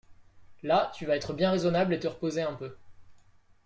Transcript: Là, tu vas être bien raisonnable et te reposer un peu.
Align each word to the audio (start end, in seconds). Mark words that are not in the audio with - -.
Là, 0.63 0.91
tu 0.95 1.05
vas 1.05 1.15
être 1.15 1.31
bien 1.35 1.51
raisonnable 1.51 1.93
et 1.93 1.99
te 1.99 2.07
reposer 2.07 2.41
un 2.41 2.55
peu. 2.55 2.75